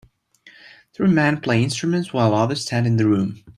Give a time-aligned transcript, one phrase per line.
[0.95, 3.43] Three men play instruments while others stand in the room